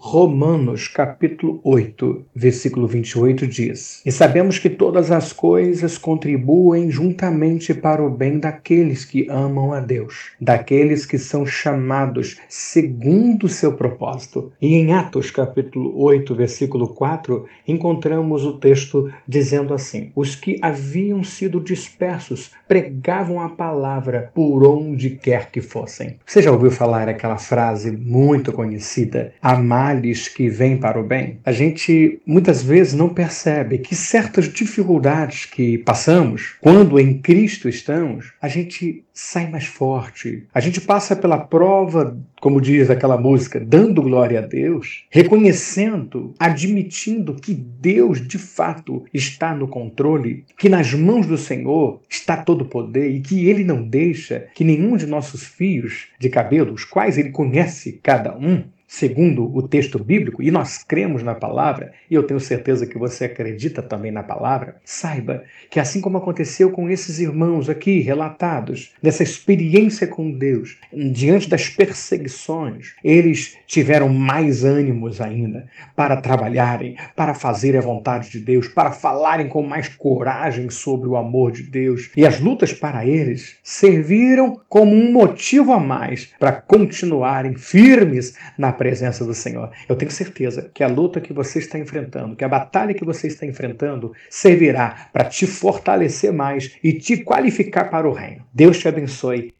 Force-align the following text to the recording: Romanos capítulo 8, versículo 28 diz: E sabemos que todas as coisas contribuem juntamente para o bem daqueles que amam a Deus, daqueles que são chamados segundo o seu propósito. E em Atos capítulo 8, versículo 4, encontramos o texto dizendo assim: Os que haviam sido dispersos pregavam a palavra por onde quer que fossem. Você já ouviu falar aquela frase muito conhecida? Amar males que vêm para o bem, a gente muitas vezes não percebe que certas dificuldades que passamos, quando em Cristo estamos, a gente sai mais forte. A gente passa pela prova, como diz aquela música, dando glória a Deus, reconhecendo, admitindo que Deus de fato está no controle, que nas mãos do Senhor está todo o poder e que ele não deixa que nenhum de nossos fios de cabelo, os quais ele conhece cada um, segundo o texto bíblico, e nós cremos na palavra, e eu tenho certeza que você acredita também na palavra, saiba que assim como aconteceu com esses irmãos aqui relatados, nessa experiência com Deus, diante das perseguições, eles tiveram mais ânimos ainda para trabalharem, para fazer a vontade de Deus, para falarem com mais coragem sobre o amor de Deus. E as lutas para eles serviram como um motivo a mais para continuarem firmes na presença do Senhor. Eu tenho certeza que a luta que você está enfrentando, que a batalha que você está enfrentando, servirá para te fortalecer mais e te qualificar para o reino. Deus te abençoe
Romanos 0.00 0.86
capítulo 0.86 1.60
8, 1.64 2.24
versículo 2.32 2.86
28 2.86 3.48
diz: 3.48 4.00
E 4.06 4.12
sabemos 4.12 4.56
que 4.56 4.70
todas 4.70 5.10
as 5.10 5.32
coisas 5.32 5.98
contribuem 5.98 6.88
juntamente 6.88 7.74
para 7.74 8.02
o 8.02 8.08
bem 8.08 8.38
daqueles 8.38 9.04
que 9.04 9.26
amam 9.28 9.72
a 9.72 9.80
Deus, 9.80 10.30
daqueles 10.40 11.04
que 11.04 11.18
são 11.18 11.44
chamados 11.44 12.38
segundo 12.48 13.44
o 13.44 13.48
seu 13.48 13.72
propósito. 13.72 14.52
E 14.62 14.76
em 14.76 14.92
Atos 14.92 15.32
capítulo 15.32 16.00
8, 16.00 16.32
versículo 16.32 16.88
4, 16.94 17.44
encontramos 17.66 18.44
o 18.44 18.52
texto 18.56 19.10
dizendo 19.26 19.74
assim: 19.74 20.12
Os 20.14 20.36
que 20.36 20.58
haviam 20.62 21.24
sido 21.24 21.60
dispersos 21.60 22.52
pregavam 22.68 23.40
a 23.40 23.48
palavra 23.48 24.30
por 24.32 24.64
onde 24.64 25.10
quer 25.10 25.50
que 25.50 25.60
fossem. 25.60 26.20
Você 26.24 26.40
já 26.40 26.52
ouviu 26.52 26.70
falar 26.70 27.08
aquela 27.08 27.38
frase 27.38 27.90
muito 27.90 28.52
conhecida? 28.52 29.32
Amar 29.42 29.87
males 29.88 30.28
que 30.28 30.48
vêm 30.50 30.76
para 30.76 31.00
o 31.00 31.04
bem, 31.04 31.38
a 31.44 31.52
gente 31.52 32.20
muitas 32.26 32.62
vezes 32.62 32.92
não 32.92 33.08
percebe 33.08 33.78
que 33.78 33.94
certas 33.94 34.52
dificuldades 34.52 35.46
que 35.46 35.78
passamos, 35.78 36.56
quando 36.60 36.98
em 37.00 37.18
Cristo 37.18 37.68
estamos, 37.68 38.32
a 38.40 38.48
gente 38.48 39.04
sai 39.14 39.50
mais 39.50 39.64
forte. 39.64 40.46
A 40.54 40.60
gente 40.60 40.80
passa 40.80 41.16
pela 41.16 41.38
prova, 41.38 42.16
como 42.40 42.60
diz 42.60 42.88
aquela 42.88 43.18
música, 43.18 43.58
dando 43.58 44.02
glória 44.02 44.38
a 44.38 44.46
Deus, 44.46 45.06
reconhecendo, 45.10 46.34
admitindo 46.38 47.34
que 47.34 47.52
Deus 47.52 48.26
de 48.26 48.38
fato 48.38 49.04
está 49.12 49.54
no 49.54 49.66
controle, 49.66 50.44
que 50.56 50.68
nas 50.68 50.94
mãos 50.94 51.26
do 51.26 51.36
Senhor 51.36 52.00
está 52.08 52.36
todo 52.36 52.62
o 52.62 52.68
poder 52.68 53.10
e 53.10 53.20
que 53.20 53.48
ele 53.48 53.64
não 53.64 53.82
deixa 53.82 54.46
que 54.54 54.62
nenhum 54.62 54.96
de 54.96 55.06
nossos 55.06 55.42
fios 55.42 56.08
de 56.20 56.28
cabelo, 56.28 56.74
os 56.74 56.84
quais 56.84 57.18
ele 57.18 57.30
conhece 57.30 57.98
cada 58.02 58.36
um, 58.36 58.64
segundo 58.88 59.54
o 59.54 59.68
texto 59.68 60.02
bíblico, 60.02 60.42
e 60.42 60.50
nós 60.50 60.82
cremos 60.82 61.22
na 61.22 61.34
palavra, 61.34 61.92
e 62.10 62.14
eu 62.14 62.22
tenho 62.22 62.40
certeza 62.40 62.86
que 62.86 62.96
você 62.96 63.26
acredita 63.26 63.82
também 63.82 64.10
na 64.10 64.22
palavra, 64.22 64.76
saiba 64.82 65.44
que 65.70 65.78
assim 65.78 66.00
como 66.00 66.16
aconteceu 66.16 66.70
com 66.70 66.88
esses 66.88 67.18
irmãos 67.18 67.68
aqui 67.68 68.00
relatados, 68.00 68.94
nessa 69.02 69.22
experiência 69.22 70.06
com 70.06 70.32
Deus, 70.32 70.78
diante 70.90 71.50
das 71.50 71.68
perseguições, 71.68 72.94
eles 73.04 73.58
tiveram 73.66 74.08
mais 74.08 74.64
ânimos 74.64 75.20
ainda 75.20 75.66
para 75.94 76.16
trabalharem, 76.16 76.96
para 77.14 77.34
fazer 77.34 77.76
a 77.76 77.82
vontade 77.82 78.30
de 78.30 78.40
Deus, 78.40 78.68
para 78.68 78.90
falarem 78.90 79.48
com 79.48 79.62
mais 79.62 79.88
coragem 79.88 80.70
sobre 80.70 81.08
o 81.08 81.16
amor 81.16 81.52
de 81.52 81.64
Deus. 81.64 82.10
E 82.16 82.24
as 82.24 82.40
lutas 82.40 82.72
para 82.72 83.04
eles 83.04 83.58
serviram 83.62 84.58
como 84.66 84.94
um 84.94 85.12
motivo 85.12 85.72
a 85.72 85.78
mais 85.78 86.32
para 86.38 86.52
continuarem 86.52 87.54
firmes 87.54 88.34
na 88.56 88.72
presença 88.78 89.24
do 89.24 89.34
Senhor. 89.34 89.70
Eu 89.86 89.96
tenho 89.96 90.10
certeza 90.10 90.70
que 90.72 90.82
a 90.82 90.88
luta 90.88 91.20
que 91.20 91.32
você 91.32 91.58
está 91.58 91.78
enfrentando, 91.78 92.36
que 92.36 92.44
a 92.44 92.48
batalha 92.48 92.94
que 92.94 93.04
você 93.04 93.26
está 93.26 93.44
enfrentando, 93.44 94.12
servirá 94.30 95.10
para 95.12 95.24
te 95.24 95.46
fortalecer 95.46 96.32
mais 96.32 96.78
e 96.82 96.94
te 96.94 97.18
qualificar 97.18 97.90
para 97.90 98.08
o 98.08 98.12
reino. 98.12 98.46
Deus 98.54 98.78
te 98.78 98.88
abençoe 98.88 99.52